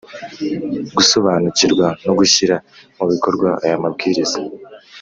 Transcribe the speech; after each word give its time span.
Gusobanukirwa 0.95 1.87
no 2.05 2.13
gushyira 2.19 2.55
mu 2.97 3.05
bikorwa 3.11 3.49
aya 3.63 3.77
mabwiriza 3.83 4.39